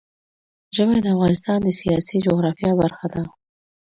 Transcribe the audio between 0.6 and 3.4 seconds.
ژمی د افغانستان د سیاسي جغرافیه برخه ده.